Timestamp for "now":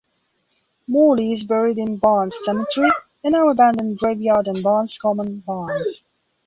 3.29-3.49